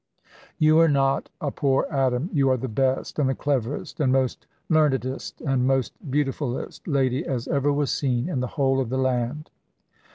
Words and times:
"You 0.57 0.79
are 0.79 0.87
not 0.87 1.29
a 1.39 1.51
poor 1.51 1.85
atom; 1.91 2.31
you 2.33 2.49
are 2.49 2.57
the 2.57 2.67
best, 2.67 3.19
and 3.19 3.29
the 3.29 3.35
cleverest, 3.35 3.99
and 3.99 4.11
most 4.11 4.47
learnedest, 4.67 5.39
and 5.45 5.67
most 5.67 5.93
beautifullest 6.09 6.87
lady 6.87 7.23
as 7.23 7.47
ever 7.47 7.71
was 7.71 7.91
seen 7.91 8.27
in 8.27 8.39
the 8.39 8.47
whole 8.57 8.79
of 8.79 8.89
the 8.89 8.97
land." 8.97 9.51